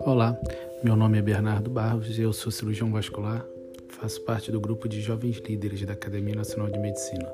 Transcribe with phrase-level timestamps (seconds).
[0.00, 0.38] Olá,
[0.82, 3.44] meu nome é Bernardo Barros e eu sou cirurgião vascular.
[3.88, 7.30] Faço parte do grupo de jovens líderes da Academia Nacional de Medicina.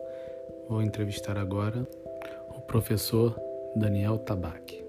[0.69, 1.87] Vou entrevistar agora
[2.57, 3.39] o professor
[3.77, 4.85] Daniel Tabac.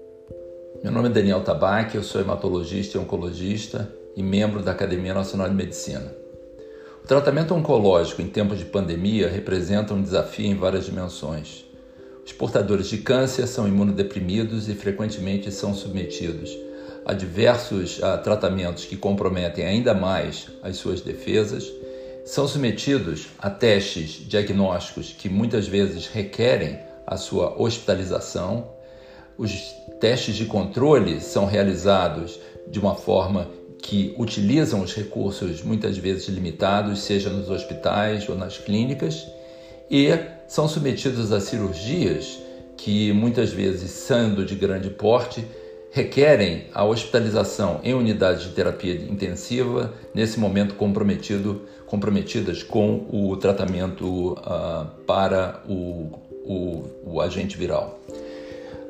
[0.82, 5.48] Meu nome é Daniel Tabac, eu sou hematologista e oncologista e membro da Academia Nacional
[5.48, 6.12] de Medicina.
[7.04, 11.65] O tratamento oncológico em tempos de pandemia representa um desafio em várias dimensões.
[12.26, 16.66] Os portadores de câncer são imunodeprimidos e frequentemente são submetidos
[17.06, 21.72] a diversos a, tratamentos que comprometem ainda mais as suas defesas,
[22.24, 28.72] são submetidos a testes diagnósticos que muitas vezes requerem a sua hospitalização.
[29.38, 29.52] Os
[30.00, 33.48] testes de controle são realizados de uma forma
[33.80, 39.24] que utilizam os recursos muitas vezes limitados, seja nos hospitais ou nas clínicas,
[39.90, 40.10] e
[40.48, 42.38] são submetidos a cirurgias
[42.76, 45.44] que muitas vezes, sendo de grande porte,
[45.90, 54.32] requerem a hospitalização em unidades de terapia intensiva, nesse momento comprometido, comprometidas com o tratamento
[54.32, 57.98] uh, para o, o, o, agente viral.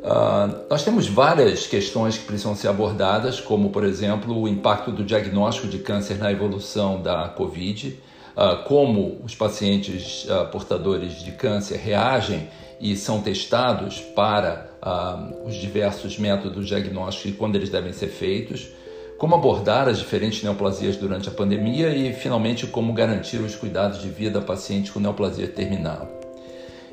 [0.03, 5.05] Uh, nós temos várias questões que precisam ser abordadas, como, por exemplo, o impacto do
[5.05, 8.01] diagnóstico de câncer na evolução da Covid,
[8.37, 12.49] uh, como os pacientes portadores de câncer reagem
[12.81, 18.69] e são testados para uh, os diversos métodos diagnósticos e quando eles devem ser feitos,
[19.19, 24.11] como abordar as diferentes neoplasias durante a pandemia e, finalmente, como garantir os cuidados de
[24.11, 26.07] vida a pacientes com neoplasia terminal.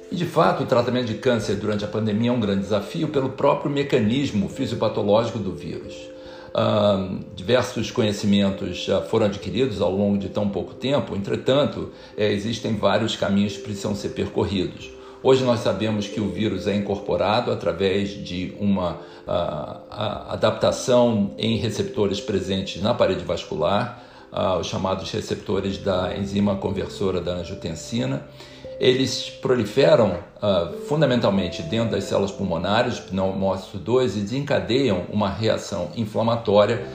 [0.09, 3.29] E, de fato, o tratamento de câncer durante a pandemia é um grande desafio pelo
[3.29, 6.12] próprio mecanismo fisiopatológico do vírus.
[6.53, 12.75] Uh, diversos conhecimentos já foram adquiridos ao longo de tão pouco tempo, entretanto, é, existem
[12.75, 14.91] vários caminhos que precisam ser percorridos.
[15.23, 18.99] Hoje nós sabemos que o vírus é incorporado através de uma
[20.27, 24.03] adaptação em receptores presentes na parede vascular,
[24.59, 28.27] os chamados receptores da enzima conversora da angiotensina.
[28.79, 30.17] Eles proliferam
[30.87, 36.85] fundamentalmente dentro das células pulmonares, pneumócito 2, e desencadeiam uma reação inflamatória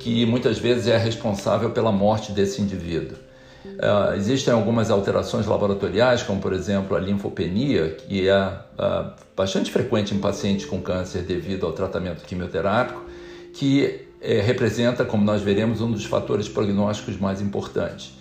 [0.00, 3.18] que muitas vezes é responsável pela morte desse indivíduo.
[3.64, 10.14] Uh, existem algumas alterações laboratoriais, como por exemplo a linfopenia, que é uh, bastante frequente
[10.14, 13.04] em pacientes com câncer devido ao tratamento quimioterápico,
[13.52, 18.16] que uh, representa, como nós veremos, um dos fatores prognósticos mais importantes.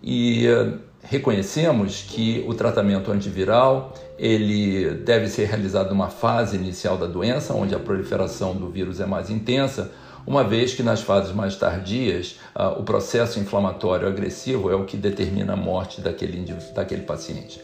[0.00, 7.06] E uh, reconhecemos que o tratamento antiviral ele deve ser realizado numa fase inicial da
[7.06, 9.90] doença, onde a proliferação do vírus é mais intensa,
[10.26, 14.96] uma vez que nas fases mais tardias uh, o processo inflamatório agressivo é o que
[14.96, 16.42] determina a morte daquele,
[16.74, 17.60] daquele paciente.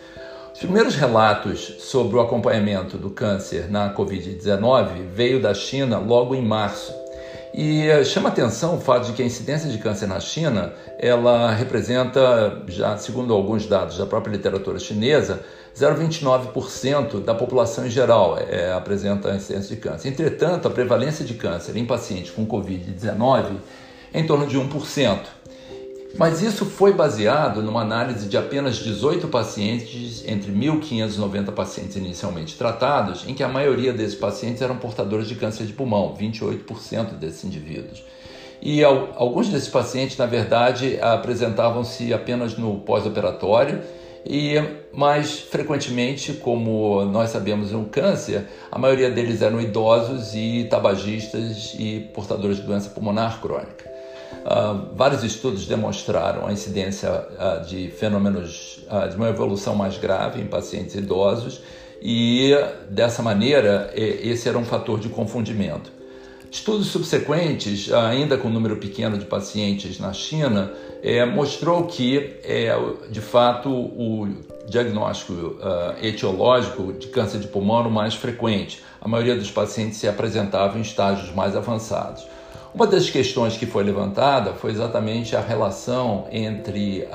[0.52, 6.42] Os primeiros relatos sobre o acompanhamento do câncer na Covid-19 veio da China logo em
[6.42, 6.92] março.
[7.52, 11.52] E uh, chama atenção o fato de que a incidência de câncer na China, ela
[11.52, 15.40] representa, já segundo alguns dados da própria literatura chinesa,
[15.76, 20.08] 0,29% da população em geral é, apresenta incidência de câncer.
[20.08, 23.56] Entretanto, a prevalência de câncer em pacientes com Covid-19
[24.12, 25.18] é em torno de 1%.
[26.16, 33.26] Mas isso foi baseado numa análise de apenas 18 pacientes, entre 1.590 pacientes inicialmente tratados,
[33.26, 38.04] em que a maioria desses pacientes eram portadores de câncer de pulmão, 28% desses indivíduos.
[38.60, 43.80] E alguns desses pacientes, na verdade, apresentavam-se apenas no pós-operatório
[44.24, 44.54] e
[44.92, 52.10] mais frequentemente, como nós sabemos no câncer, a maioria deles eram idosos e tabagistas e
[52.12, 53.89] portadores de doença pulmonar crônica.
[54.32, 60.40] Uh, vários estudos demonstraram a incidência uh, de fenômenos uh, de uma evolução mais grave
[60.40, 61.60] em pacientes idosos
[62.00, 62.52] e
[62.88, 65.92] dessa maneira esse era um fator de confundimento.
[66.50, 72.76] Estudos subsequentes, ainda com um número pequeno de pacientes na China, é, mostrou que, é,
[73.08, 74.28] de fato, o
[74.68, 78.82] diagnóstico uh, etiológico de câncer de pulmão era o mais frequente.
[79.00, 82.26] A maioria dos pacientes se apresentava em estágios mais avançados.
[82.72, 87.06] Uma das questões que foi levantada foi exatamente a relação entre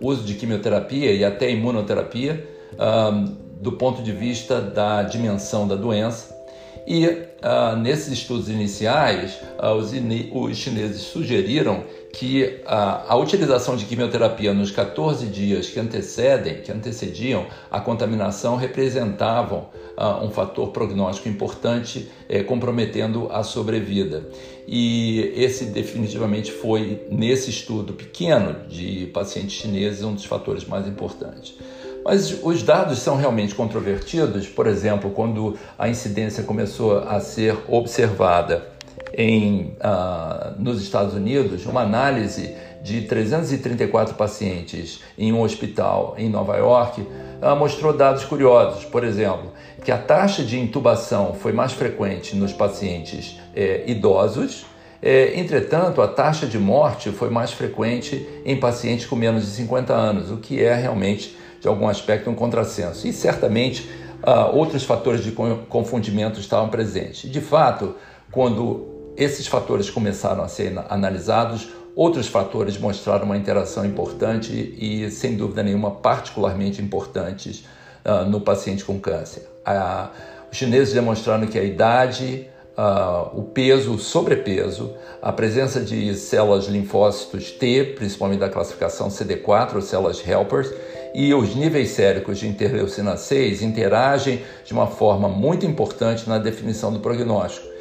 [0.00, 2.44] o uso de quimioterapia e até imunoterapia,
[2.74, 3.24] uh,
[3.60, 6.36] do ponto de vista da dimensão da doença.
[6.84, 9.92] E uh, nesses estudos iniciais, uh, os,
[10.32, 16.70] os, chineses sugeriram que uh, a utilização de quimioterapia nos 14 dias que antecedem, que
[16.70, 19.68] antecediam a contaminação, representavam
[20.22, 24.26] um fator prognóstico importante, eh, comprometendo a sobrevida.
[24.66, 31.54] E esse definitivamente foi, nesse estudo pequeno de pacientes chineses, um dos fatores mais importantes.
[32.04, 38.71] Mas os dados são realmente controvertidos, por exemplo, quando a incidência começou a ser observada
[39.14, 46.56] em, uh, nos Estados Unidos, uma análise de 334 pacientes em um hospital em Nova
[46.56, 48.84] York uh, mostrou dados curiosos.
[48.84, 49.52] Por exemplo,
[49.84, 54.64] que a taxa de intubação foi mais frequente nos pacientes eh, idosos,
[55.02, 59.92] eh, entretanto, a taxa de morte foi mais frequente em pacientes com menos de 50
[59.92, 63.06] anos, o que é realmente de algum aspecto, um contrassenso.
[63.06, 63.88] E certamente
[64.22, 65.32] uh, outros fatores de
[65.68, 67.30] confundimento estavam presentes.
[67.30, 67.96] De fato,
[68.30, 75.36] quando esses fatores começaram a ser analisados, outros fatores mostraram uma interação importante e, sem
[75.36, 77.64] dúvida nenhuma, particularmente importantes
[78.04, 79.48] uh, no paciente com câncer.
[79.66, 80.08] Uh,
[80.50, 86.66] os chineses demonstraram que a idade, uh, o peso, o sobrepeso, a presença de células
[86.66, 90.72] linfócitos T, principalmente da classificação CD4, ou células helpers,
[91.14, 96.90] e os níveis séricos de interleucina 6 interagem de uma forma muito importante na definição
[96.90, 97.71] do prognóstico.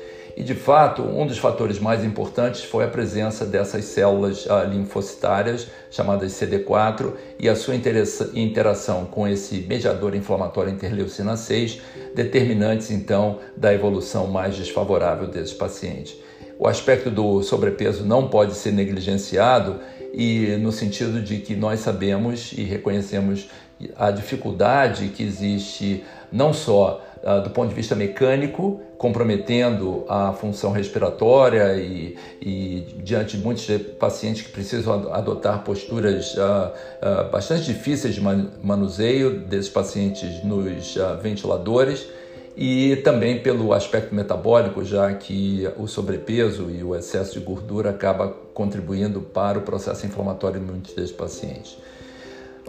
[0.42, 5.68] E de fato, um dos fatores mais importantes foi a presença dessas células uh, linfocitárias,
[5.92, 11.80] chamadas CD4, e a sua interação com esse mediador inflamatório interleucina 6,
[12.16, 16.18] determinantes então da evolução mais desfavorável desses pacientes.
[16.58, 19.80] O aspecto do sobrepeso não pode ser negligenciado
[20.12, 23.48] e no sentido de que nós sabemos e reconhecemos
[23.96, 27.04] a dificuldade que existe não só
[27.44, 33.68] do ponto de vista mecânico, comprometendo a função respiratória e, e diante de muitos
[34.00, 42.08] pacientes que precisam adotar posturas uh, uh, bastante difíceis de manuseio desses pacientes nos ventiladores
[42.56, 48.30] e também pelo aspecto metabólico, já que o sobrepeso e o excesso de gordura acaba
[48.54, 51.78] contribuindo para o processo inflamatório em muitos desses pacientes.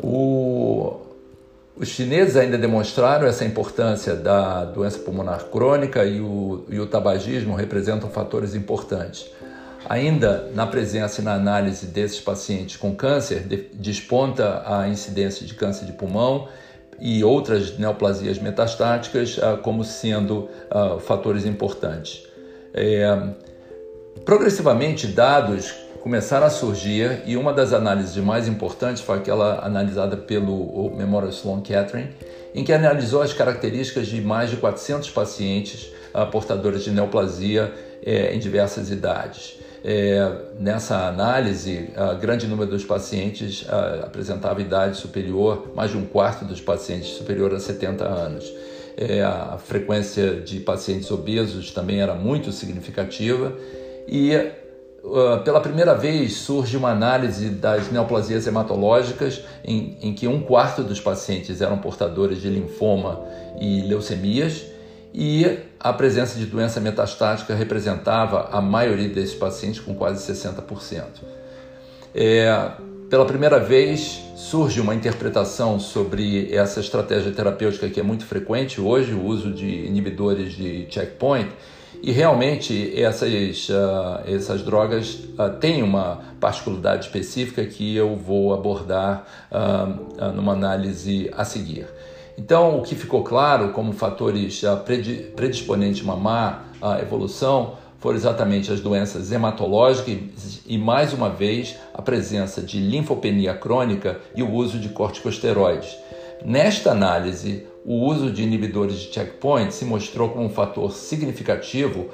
[0.02, 1.00] O,
[1.82, 7.56] os chineses ainda demonstraram essa importância da doença pulmonar crônica e o, e o tabagismo
[7.56, 9.28] representam fatores importantes.
[9.88, 13.40] Ainda na presença e na análise desses pacientes com câncer,
[13.74, 16.46] desponta a incidência de câncer de pulmão
[17.00, 22.22] e outras neoplasias metastáticas ah, como sendo ah, fatores importantes.
[22.72, 23.20] É,
[24.24, 30.90] progressivamente, dados começaram a surgir e uma das análises mais importantes foi aquela analisada pelo
[30.96, 32.08] Memorial Sloan Kettering,
[32.52, 37.72] em que analisou as características de mais de 400 pacientes uh, portadores de neoplasia
[38.04, 39.58] eh, em diversas idades.
[39.84, 46.04] É, nessa análise, a grande número dos pacientes a, apresentava idade superior, mais de um
[46.04, 48.52] quarto dos pacientes superior a 70 anos.
[48.96, 53.56] É, a frequência de pacientes obesos também era muito significativa
[54.06, 54.61] e uh,
[55.44, 61.00] pela primeira vez surge uma análise das neoplasias hematológicas em, em que um quarto dos
[61.00, 63.20] pacientes eram portadores de linfoma
[63.60, 64.64] e leucemias
[65.12, 71.04] e a presença de doença metastática representava a maioria desses pacientes, com quase 60%.
[72.14, 72.70] É,
[73.10, 79.12] pela primeira vez surge uma interpretação sobre essa estratégia terapêutica que é muito frequente hoje,
[79.12, 81.50] o uso de inibidores de checkpoint,
[82.02, 89.24] e realmente essas, uh, essas drogas uh, têm uma particularidade específica que eu vou abordar
[89.52, 91.86] uh, numa análise a seguir.
[92.36, 94.62] Então, o que ficou claro como fatores
[95.36, 96.62] predisponentes a má
[97.00, 104.18] evolução foram exatamente as doenças hematológicas e, mais uma vez, a presença de linfopenia crônica
[104.34, 105.96] e o uso de corticosteroides.
[106.44, 112.08] Nesta análise, o uso de inibidores de checkpoint se mostrou como um fator significativo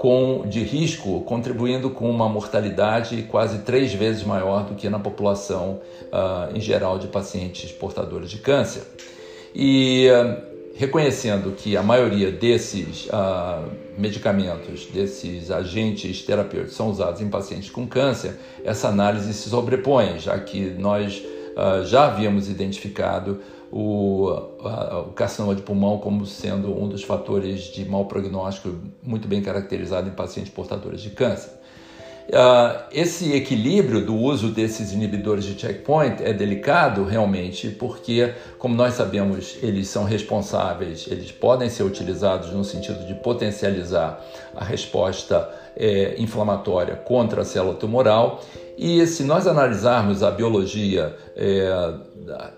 [0.00, 5.80] com, de risco, contribuindo com uma mortalidade quase três vezes maior do que na população
[6.06, 8.82] uh, em geral de pacientes portadores de câncer.
[9.54, 10.42] E uh,
[10.74, 17.86] reconhecendo que a maioria desses uh, medicamentos, desses agentes terapêuticos são usados em pacientes com
[17.86, 21.22] câncer, essa análise se sobrepõe, já que nós
[21.84, 27.84] já havíamos identificado o, uh, o carcinoma de pulmão como sendo um dos fatores de
[27.84, 31.60] mau prognóstico muito bem caracterizado em pacientes portadores de câncer.
[32.30, 38.94] Uh, esse equilíbrio do uso desses inibidores de checkpoint é delicado realmente, porque, como nós
[38.94, 44.24] sabemos, eles são responsáveis, eles podem ser utilizados no sentido de potencializar
[44.54, 48.40] a resposta é, inflamatória contra a célula tumoral.
[48.82, 51.92] E se nós analisarmos a biologia é,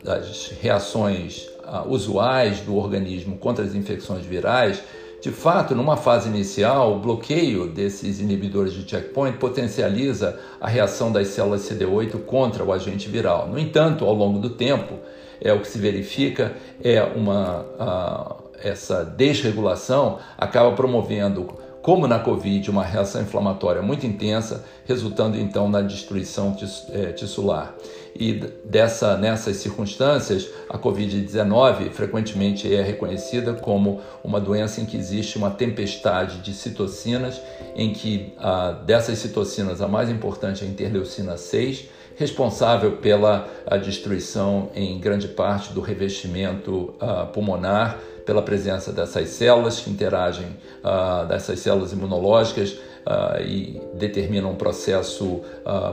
[0.04, 4.80] das reações uh, usuais do organismo contra as infecções virais,
[5.22, 11.28] De fato, numa fase inicial, o bloqueio desses inibidores de checkpoint potencializa a reação das
[11.28, 13.46] células CD8 contra o agente viral.
[13.46, 14.98] No entanto, ao longo do tempo,
[15.40, 21.48] é o que se verifica é uma a, essa desregulação acaba promovendo
[21.82, 26.56] como na Covid, uma reação inflamatória muito intensa, resultando então na destruição
[26.90, 27.74] é, tissular.
[28.14, 28.34] E
[28.64, 35.50] dessa, nessas circunstâncias, a Covid-19 frequentemente é reconhecida como uma doença em que existe uma
[35.50, 37.40] tempestade de citocinas,
[37.74, 43.48] em que ah, dessas citocinas a mais importante é a interleucina 6, responsável pela
[43.82, 51.26] destruição em grande parte do revestimento uh, pulmonar, pela presença dessas células que interagem, uh,
[51.26, 55.40] dessas células imunológicas uh, e determinam um processo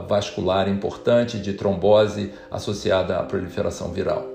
[0.08, 4.26] vascular importante de trombose associada à proliferação viral.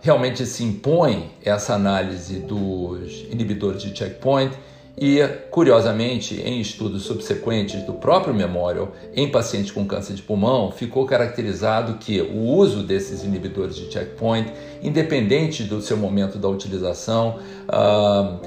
[0.00, 4.52] realmente se impõe essa análise dos inibidores de checkpoint
[4.96, 5.20] e,
[5.50, 11.94] curiosamente, em estudos subsequentes do próprio Memorial em pacientes com câncer de pulmão, ficou caracterizado
[11.94, 18.38] que o uso desses inibidores de checkpoint, independente do seu momento da utilização, uh,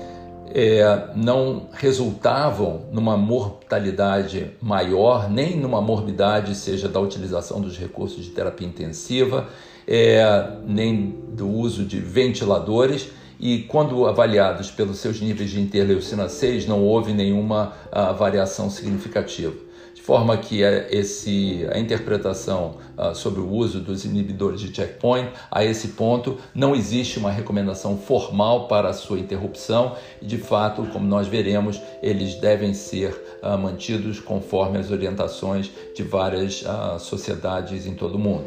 [0.54, 8.32] é, não resultavam numa mortalidade maior, nem numa morbidade, seja da utilização dos recursos de
[8.32, 9.50] terapia intensiva,
[9.86, 16.66] é, nem do uso de ventiladores e quando avaliados pelos seus níveis de interleucina 6
[16.66, 19.54] não houve nenhuma uh, variação significativa.
[19.94, 25.30] De forma que uh, esse, a interpretação uh, sobre o uso dos inibidores de checkpoint,
[25.52, 30.84] a esse ponto, não existe uma recomendação formal para a sua interrupção e, de fato,
[30.92, 36.64] como nós veremos, eles devem ser ah, mantidos conforme as orientações de várias
[37.00, 38.46] sociedades em todo o mundo.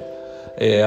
[0.57, 0.83] É,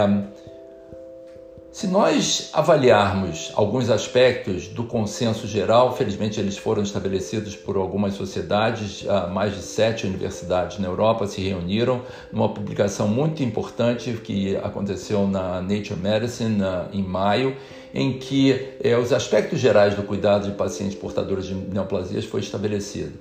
[1.74, 9.03] se nós avaliarmos alguns aspectos do consenso geral, felizmente eles foram estabelecidos por algumas sociedades,
[9.32, 15.63] mais de sete universidades na Europa se reuniram numa publicação muito importante que aconteceu na
[15.63, 16.62] Nature Medicine
[16.94, 17.58] em maio,
[17.92, 23.13] em que é, os aspectos gerais do cuidado de pacientes portadores de neoplasias foi estabelecido.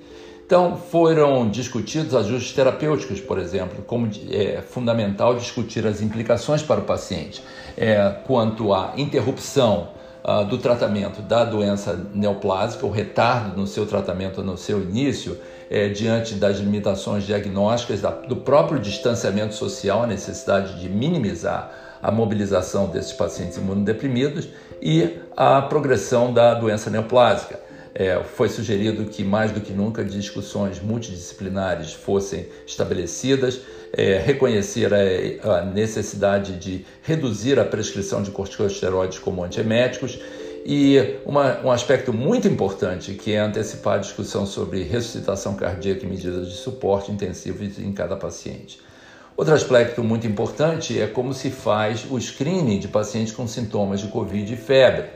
[0.52, 6.84] Então, foram discutidos ajustes terapêuticos, por exemplo, como é fundamental discutir as implicações para o
[6.84, 7.42] paciente
[7.74, 9.88] é, quanto à interrupção
[10.22, 15.38] uh, do tratamento da doença neoplásica, o retardo no seu tratamento no seu início,
[15.70, 22.10] é, diante das limitações diagnósticas, da, do próprio distanciamento social, a necessidade de minimizar a
[22.12, 24.50] mobilização desses pacientes imunodeprimidos
[24.82, 27.61] e a progressão da doença neoplásica.
[27.94, 33.60] É, foi sugerido que, mais do que nunca, discussões multidisciplinares fossem estabelecidas,
[33.92, 40.18] é, reconhecer a, a, necessidade de reduzir a prescrição de corticosteroides como antieméticos
[40.64, 46.08] e uma, um aspecto muito importante que é antecipar a discussão sobre ressuscitação cardíaca e
[46.08, 48.80] medidas de suporte intensivo em cada paciente.
[49.36, 54.08] Outro aspecto muito importante é como se faz o screening de pacientes com sintomas de
[54.08, 55.06] Covid e febre.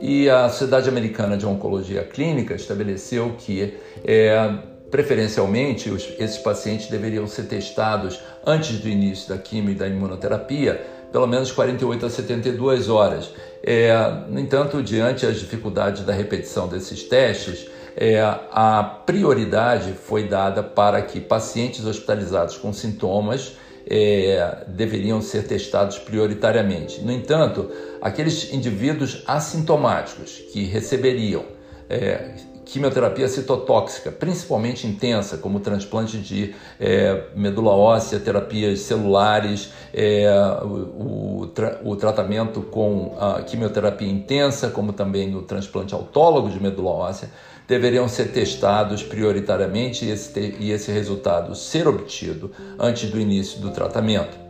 [0.00, 3.74] E a Sociedade Americana de Oncologia Clínica estabeleceu que,
[4.04, 4.52] é,
[4.90, 10.84] preferencialmente, os, esses pacientes deveriam ser testados antes do início da quimio e da imunoterapia,
[11.12, 13.30] pelo menos 48 a 72 horas.
[13.62, 13.94] É,
[14.28, 21.00] no entanto, diante as dificuldades da repetição desses testes, é, a prioridade foi dada para
[21.02, 27.00] que pacientes hospitalizados com sintomas é, deveriam ser testados prioritariamente.
[27.00, 31.44] No entanto, aqueles indivíduos assintomáticos que receberiam
[31.88, 40.26] é, quimioterapia citotóxica, principalmente intensa, como transplante de é, medula óssea, terapias celulares, é,
[40.62, 46.60] o, o, tra o, tratamento com a quimioterapia intensa, como também no transplante autólogo de
[46.60, 47.30] medula óssea,
[47.66, 53.70] deveriam ser testados prioritariamente e esse, e esse resultado ser obtido antes do início do
[53.70, 54.44] tratamento.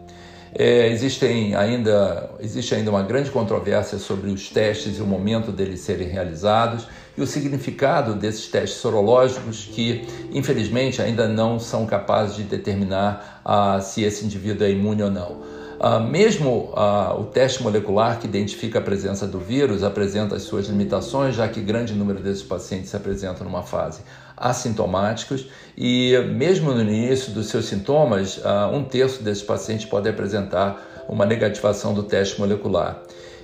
[0.57, 5.81] É, existem ainda, existe ainda uma grande controvérsia sobre os testes e o momento deles
[5.81, 12.45] serem realizados e o significado desses testes sorológicos que, infelizmente, ainda não são capazes de
[12.45, 15.54] determinar ah, se esse indivíduo é imune ou não.
[15.81, 20.67] Uh, mesmo uh, o teste molecular que identifica a presença do vírus apresenta as suas
[20.67, 24.03] limitações, já que grande número desses pacientes se apresentam numa fase
[24.37, 31.05] assintomáticos e mesmo no início dos seus sintomas, uh, um terço desses pacientes pode apresentar
[31.09, 33.03] uma negativação do teste molecular.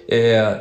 [0.08, 0.60] É,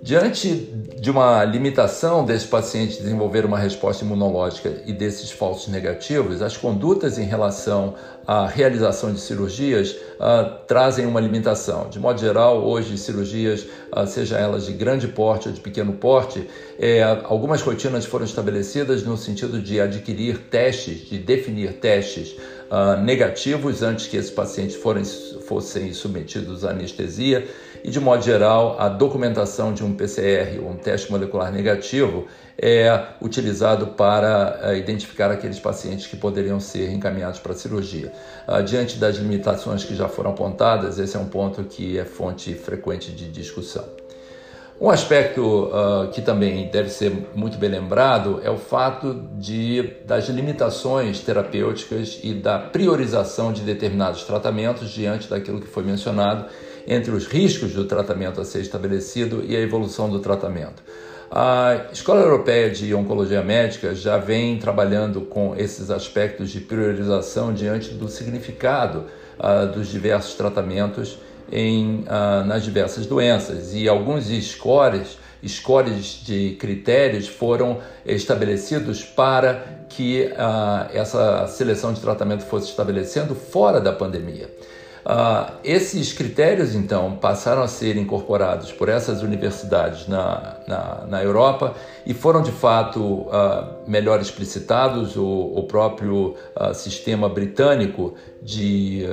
[0.00, 0.54] Diante
[1.00, 7.18] de uma limitação desse paciente desenvolver uma resposta imunológica e desses falsos negativos, as condutas
[7.18, 7.94] em relação
[8.26, 11.88] à realização de cirurgias uh, trazem uma limitação.
[11.88, 16.48] De modo geral, hoje, cirurgias, uh, seja elas de grande porte ou de pequeno porte,
[16.78, 22.36] é, algumas rotinas foram estabelecidas no sentido de adquirir testes, de definir testes
[22.70, 27.46] uh, negativos antes que esses pacientes forem, fossem submetidos à anestesia
[27.84, 32.26] e, de modo geral, a documentação de um PCR, um teste molecular negativo,
[32.60, 38.12] é utilizado para uh, identificar aqueles pacientes que poderiam ser encaminhados para a cirurgia.
[38.48, 42.54] Uh, diante das limitações que já foram apontadas, esse é um ponto que é fonte
[42.54, 43.84] frequente de discussão.
[44.80, 50.28] Um aspecto uh, que também deve ser muito bem lembrado é o fato de, das
[50.28, 56.46] limitações terapêuticas e da priorização de determinados tratamentos diante daquilo que foi mencionado
[56.88, 60.82] entre os riscos do tratamento a ser estabelecido e a evolução do tratamento.
[61.30, 67.90] A Escola Europeia de Oncologia Médica já vem trabalhando com esses aspectos de priorização diante
[67.90, 69.04] do significado
[69.38, 71.18] uh, dos diversos tratamentos
[71.52, 80.30] em, uh, nas diversas doenças e alguns scores, scores de critérios foram estabelecidos para que
[80.32, 84.50] uh, essa seleção de tratamento fosse estabelecendo fora da pandemia.
[85.04, 91.74] Uh, esses critérios, então, passaram a ser incorporados por essas universidades na, na, na Europa
[92.04, 95.16] e foram, de fato, uh, melhor explicitados.
[95.16, 99.04] O, o próprio uh, sistema britânico de,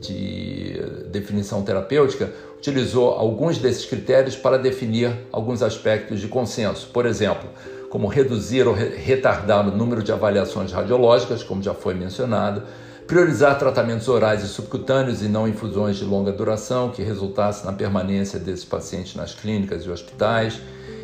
[0.00, 6.88] de definição terapêutica utilizou alguns desses critérios para definir alguns aspectos de consenso.
[6.92, 7.48] Por exemplo,
[7.88, 12.62] como reduzir ou retardar o número de avaliações radiológicas, como já foi mencionado
[13.06, 18.38] priorizar tratamentos orais e subcutâneos e não infusões de longa duração que resultassem na permanência
[18.38, 20.60] desses pacientes nas clínicas e hospitais,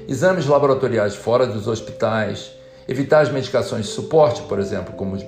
[0.06, 2.52] exames laboratoriais fora dos hospitais,
[2.86, 5.22] evitar as medicações de suporte, por exemplo, como os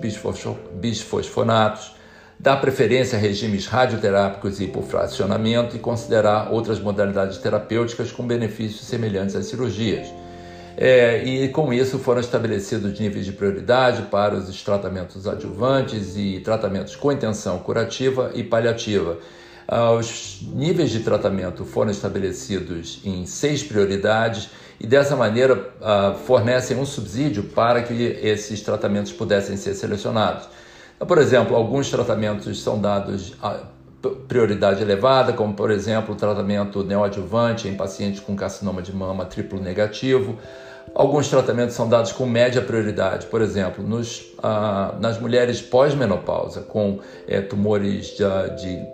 [0.74, 1.94] bisfosfonatos,
[2.38, 9.36] dar preferência a regimes radioterápicos e hipofracionamento e considerar outras modalidades terapêuticas com benefícios semelhantes
[9.36, 10.08] às cirurgias
[10.76, 16.96] é, e com isso foram estabelecidos níveis de prioridade para os tratamentos adjuvantes e tratamentos
[16.96, 19.18] com intenção curativa e paliativa.
[19.72, 24.50] Ah, os níveis de tratamento foram estabelecidos em seis prioridades
[24.80, 30.48] e dessa maneira ah, fornecem um subsídio para que esses tratamentos pudessem ser selecionados.
[30.96, 33.34] Então, por exemplo, alguns tratamentos são dados
[34.28, 39.60] prioridade elevada, como por exemplo o tratamento neoadjuvante em pacientes com carcinoma de mama triplo
[39.60, 40.38] negativo.
[40.94, 46.98] Alguns tratamentos são dados com média prioridade, por exemplo, nos, ah, nas mulheres pós-menopausa, com
[47.28, 48.24] é, tumores de,
[48.56, 48.86] de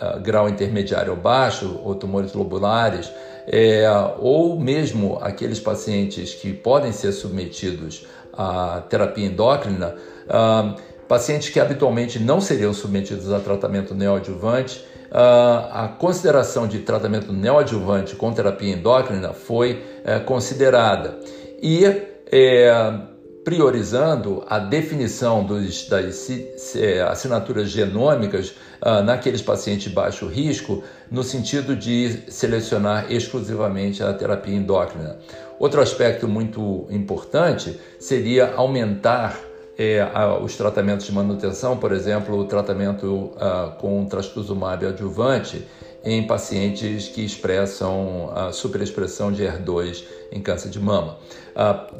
[0.00, 3.10] ah, grau intermediário ou baixo, ou tumores lobulares,
[3.46, 3.86] é,
[4.18, 9.94] ou mesmo aqueles pacientes que podem ser submetidos à terapia endócrina,
[10.28, 10.74] ah,
[11.08, 18.30] pacientes que habitualmente não seriam submetidos a tratamento neoadjuvante, a consideração de tratamento neoadjuvante com
[18.32, 21.18] terapia endócrina foi é, considerada
[21.62, 21.82] e
[22.30, 23.00] é,
[23.48, 26.28] priorizando a definição dos, das
[26.76, 28.50] é, assinaturas genômicas
[28.82, 35.16] uh, naqueles pacientes de baixo risco, no sentido de selecionar exclusivamente a terapia endócrina.
[35.58, 39.40] Outro aspecto muito importante seria aumentar
[39.78, 40.04] é,
[40.42, 45.64] os tratamentos de manutenção, por exemplo, o tratamento uh, com trastuzumab adjuvante
[46.04, 51.16] em pacientes que expressam a superexpressão de HER2 em câncer de mama.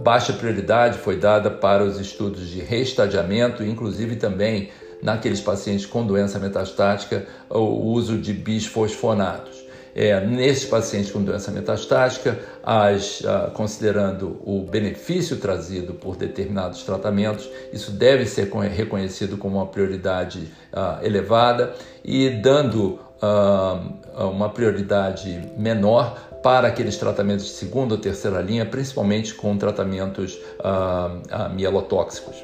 [0.00, 4.70] Baixa prioridade foi dada para os estudos de reestadiamento, inclusive também
[5.02, 9.57] naqueles pacientes com doença metastática, o uso de bisfosfonatos.
[9.94, 17.48] É, nesses pacientes com doença metastática, as, ah, considerando o benefício trazido por determinados tratamentos,
[17.72, 21.74] isso deve ser reconhecido como uma prioridade ah, elevada
[22.04, 23.80] e dando ah,
[24.18, 30.38] uma prioridade menor para aqueles tratamentos de segunda ou terceira linha, principalmente com tratamentos
[31.52, 32.36] mielotóxicos.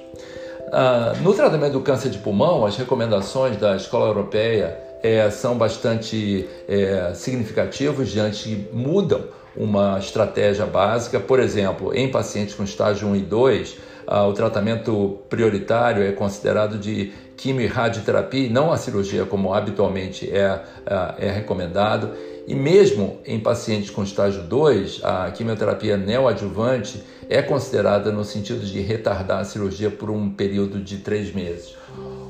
[1.23, 7.13] no tratamento do câncer de pulmão, as recomendações da Escola Europeia é, são bastante é,
[7.15, 11.21] significativos diante mudam uma estratégia básica.
[11.21, 16.79] Por exemplo, em pacientes com estágio 1 e 2, ah, o tratamento prioritário é considerado
[16.79, 22.13] de quimio e radioterapia, não a cirurgia como habitualmente é, é, é recomendado.
[22.47, 28.81] E mesmo em pacientes com estágio 2, a quimioterapia neoadjuvante é considerada no sentido de
[28.81, 31.75] retardar a cirurgia por um período de três meses.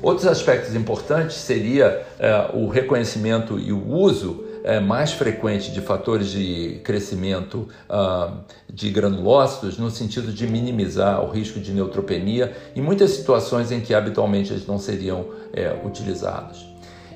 [0.05, 6.29] Outros aspectos importantes seria é, o reconhecimento e o uso é, mais frequente de fatores
[6.29, 8.37] de crescimento uh,
[8.71, 13.95] de granulócitos, no sentido de minimizar o risco de neutropenia, em muitas situações em que
[13.95, 16.67] habitualmente eles não seriam é, utilizados.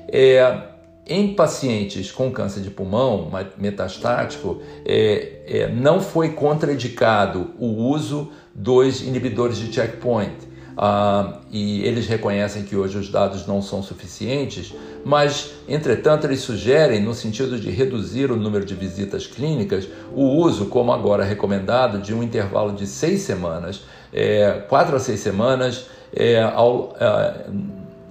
[0.08, 0.62] É,
[1.06, 9.00] em pacientes com câncer de pulmão metastático, é, é, não foi contraindicado o uso dos
[9.00, 10.49] inibidores de checkpoint.
[10.80, 17.02] Uh, e eles reconhecem que hoje os dados não são suficientes, mas, entretanto, eles sugerem,
[17.02, 22.14] no sentido de reduzir o número de visitas clínicas, o uso, como agora recomendado, de
[22.14, 25.84] um intervalo de seis semanas, é, quatro a seis semanas,
[26.16, 27.44] é, ao, é,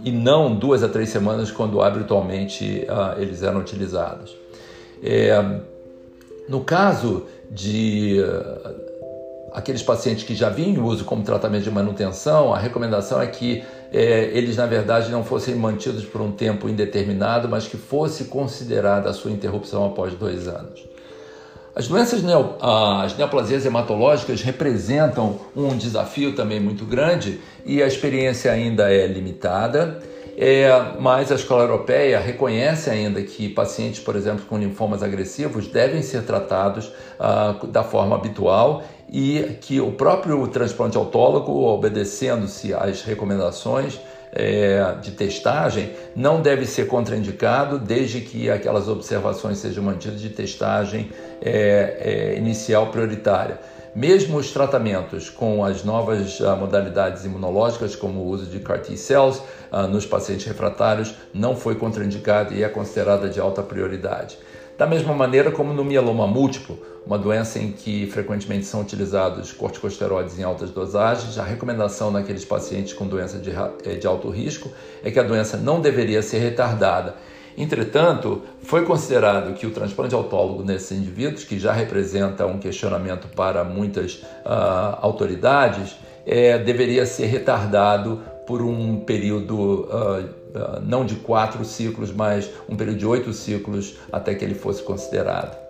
[0.04, 4.38] e não duas a três semanas, quando habitualmente uh, eles eram utilizados.
[5.04, 5.44] É,
[6.48, 8.20] no caso de
[9.54, 14.30] aqueles pacientes que já vinham uso como tratamento de manutenção, a recomendação é que é,
[14.34, 19.14] eles, na verdade, não fossem mantidos por um tempo indeterminado, mas que fosse considerada a
[19.14, 20.88] sua interrupção após dois anos.
[21.76, 28.52] As doenças, neo, as neoplasias hematológicas representam um desafio também muito grande e a experiência
[28.52, 30.00] ainda é limitada.
[30.42, 30.70] É,
[31.02, 36.24] mas a escola europeia reconhece ainda que pacientes, por exemplo, com linfomas agressivos devem ser
[36.24, 44.00] tratados ah, da forma habitual e que o próprio transplante autólogo, obedecendo-se às recomendações
[44.32, 51.10] é, de testagem, não deve ser contraindicado desde que aquelas observações sejam mantidas de testagem
[51.42, 53.60] é, é, inicial prioritária.
[53.96, 59.42] Mesmo os tratamentos com as novas uh, modalidades imunológicas, como o uso de CAR T-cells
[59.72, 64.38] uh, nos pacientes refratários, não foi contraindicado e é considerada de alta prioridade.
[64.78, 70.38] Da mesma maneira como no mieloma múltiplo, uma doença em que frequentemente são utilizados corticosteroides
[70.38, 74.70] em altas dosagens, a recomendação naqueles pacientes com doença de, eh, de alto risco
[75.04, 77.16] é que a doença não deveria ser retardada.
[77.58, 83.64] Entretanto, foi considerado que o transplante autólogo nesses indivíduos, que já representa um questionamento para
[83.66, 84.14] muitas
[84.46, 90.20] uh, autoridades, é, deveria ser retardado por um período uh,
[90.56, 94.82] uh, não de quatro ciclos, mas um período de oito ciclos até que ele fosse
[94.82, 95.69] considerado.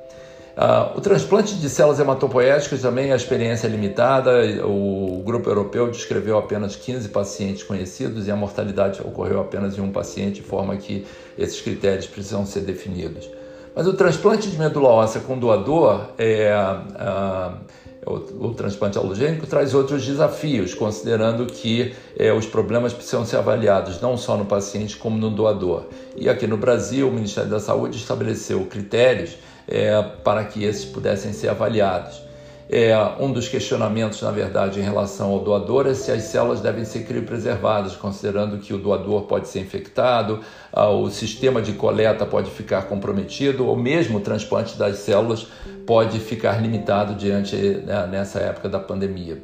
[0.60, 4.68] Uh, o transplante de células hematopoéticas também a experiência é limitada.
[4.68, 9.90] O grupo europeu descreveu apenas 15 pacientes conhecidos e a mortalidade ocorreu apenas em um
[9.90, 13.30] paciente, de forma que esses critérios precisam ser definidos.
[13.74, 17.58] Mas o transplante de medula óssea com doador é, uh,
[18.06, 24.02] o, o, transplante alogênico traz outros desafios, considerando que é, os problemas precisam ser avaliados
[24.02, 25.86] não só no paciente como no doador.
[26.18, 29.38] E aqui no Brasil, o Ministério da Saúde estabeleceu critérios
[29.70, 32.28] é, para que esses pudessem ser avaliados.
[32.72, 36.86] É, um dos questionamentos, na verdade, em relação ao doador é se as células devem
[36.86, 42.52] ser criopreservadas, considerando que o doador pode ser infectado, ah, o sistema de coleta pode
[42.52, 45.48] ficar comprometido, ou mesmo o transplante das células
[45.88, 49.42] pode ficar limitado diante né, nessa época da pandemia.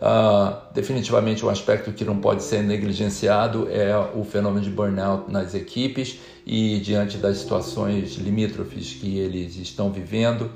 [0.00, 5.54] Uh, definitivamente um aspecto que não pode ser negligenciado é o fenômeno de burnout nas
[5.54, 10.50] equipes e diante das situações limítrofes que eles estão vivendo.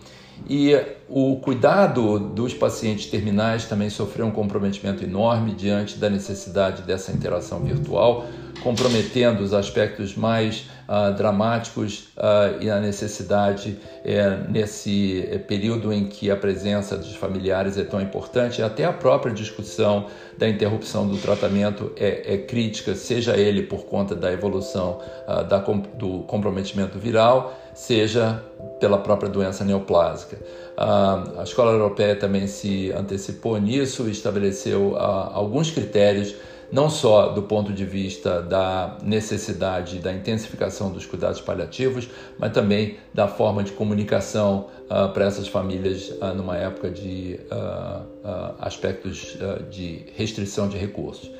[0.48, 0.74] E
[1.08, 7.60] o cuidado dos pacientes terminais também sofreu um comprometimento enorme diante da necessidade dessa interação
[7.60, 8.26] virtual,
[8.62, 16.06] comprometendo os aspectos mais uh, dramáticos uh, e a necessidade uh, nesse eh, período em
[16.06, 20.06] que a presença dos familiares é tão importante, até a própria discussão
[20.38, 25.58] da interrupção do tratamento é, é crítica, seja ele por conta da evolução ah, da,
[25.58, 28.42] do comprometimento viral, seja
[28.80, 30.38] pela própria doença neoplásica.
[30.76, 36.34] A escola europeia também se antecipou nisso estabeleceu alguns critérios
[36.72, 42.96] não só do ponto de vista da necessidade da intensificação dos cuidados paliativos, mas também
[43.12, 49.36] da forma de comunicação uh, para essas famílias uh, numa época de uh, aspectos
[49.70, 51.30] de restrição de recursos.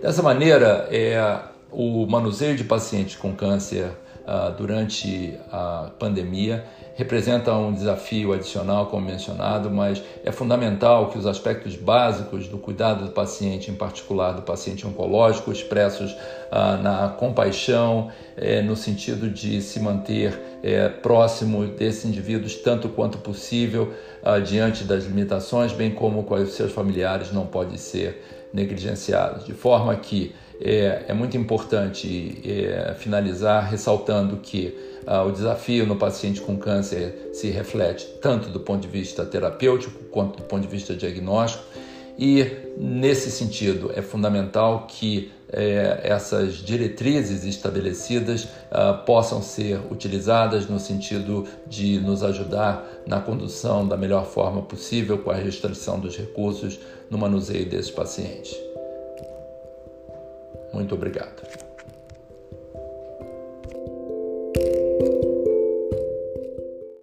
[0.00, 1.38] Dessa maneira, é,
[1.70, 3.90] o manuseio de pacientes com câncer
[4.56, 11.74] durante a pandemia representa um desafio adicional, como mencionado, mas é fundamental que os aspectos
[11.74, 16.14] básicos do cuidado do paciente, em particular do paciente oncológico, expressos
[16.50, 23.18] ah, na compaixão, eh, no sentido de se manter eh, próximo desses indivíduos tanto quanto
[23.18, 29.46] possível ah, diante das limitações, bem como com os seus familiares, não pode ser negligenciados.
[29.46, 34.74] De forma que é, é muito importante é, finalizar ressaltando que
[35.06, 40.04] ah, o desafio no paciente com câncer se reflete tanto do ponto de vista terapêutico
[40.04, 41.64] quanto do ponto de vista diagnóstico.
[42.16, 42.46] E
[42.78, 51.46] nesse sentido é fundamental que é, essas diretrizes estabelecidas uh, possam ser utilizadas no sentido
[51.66, 57.18] de nos ajudar na condução da melhor forma possível com a restrição dos recursos no
[57.18, 58.71] manuseio desses pacientes.
[60.72, 61.42] Muito obrigado.